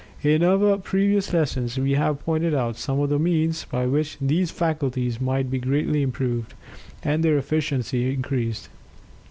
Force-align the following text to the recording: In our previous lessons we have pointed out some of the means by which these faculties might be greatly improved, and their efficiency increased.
In 0.23 0.41
our 0.41 0.77
previous 0.79 1.31
lessons 1.31 1.77
we 1.77 1.91
have 1.91 2.25
pointed 2.25 2.55
out 2.55 2.75
some 2.75 2.99
of 3.01 3.11
the 3.11 3.19
means 3.19 3.65
by 3.65 3.85
which 3.85 4.17
these 4.19 4.49
faculties 4.49 5.21
might 5.21 5.51
be 5.51 5.59
greatly 5.59 6.01
improved, 6.01 6.55
and 7.03 7.21
their 7.23 7.37
efficiency 7.37 8.11
increased. 8.11 8.67